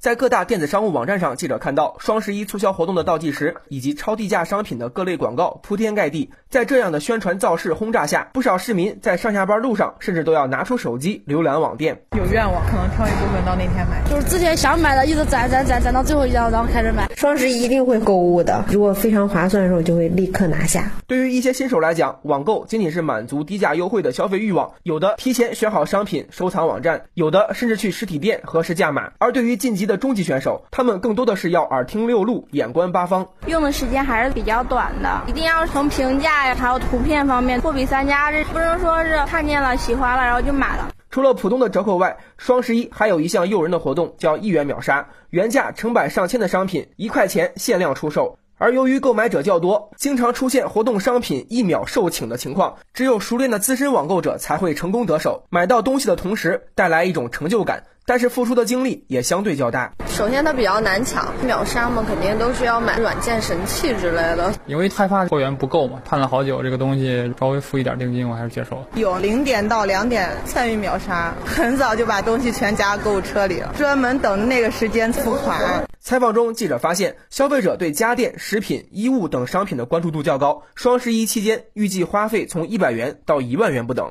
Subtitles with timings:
[0.00, 6.30] 在各大电子商务网站上，记者看到双十一促销活动的倒计时以及超低价商品的各类广告铺天盖地。
[6.48, 12.02] 在这样的宣传造势轰炸下，不少市民在上下班路上甚至都要拿出手机浏览网店。
[12.16, 14.00] 有愿望，可能挑一部分到那天买。
[14.08, 17.08] 就是之前想买的，一直攒攒攒攒到最后一张，然后开始买。
[17.16, 20.92] 双十一一定会购物的，如果非常划算的时候，就会立刻拿下。
[21.08, 29.10] 对于一些新手来讲，网购仅仅是满足低价优惠的消费欲望，有的提前选好商品收藏网站，有的甚至去实体店核实价码。
[29.18, 35.22] 而对于晋级的中级选手，他们更多的是要耳听六路，眼观八方，用的时间还是比较短的。
[35.26, 40.92] 一定要从评价呀，还有图片方面货比三家，这不能说是看见了喜欢了然后就买了。
[41.10, 48.38] 除了普通的折扣外，双十一还有一项诱人的活动，叫一元秒杀，原价成百上千的商品，一块钱限量出售。
[48.58, 57.84] 而由于购买者较多，经常出现活动商品一秒售罄的情况，只有熟练的资深网购者才会成功得手，买到东西的同时带来一种成就感。
[58.04, 59.92] 但是付出的精力也相对较大。
[60.08, 64.50] 首先它比较难抢，秒杀嘛，肯定都是要买软件神器之类的。
[64.64, 68.86] 因为害怕货源不够嘛，盼了好久，这个东西稍微付一点定金，我还是接受了。
[68.94, 75.86] 有零点到两点参与秒杀，很早就把东西全加购物车里了，专门等那个时间付款。
[76.08, 80.62] 采访中，记者发现，消费者对家电、食品、衣物等商品的关注度较高。
[80.74, 84.10] 双十一期间，预计花费从一百元到一万元不等。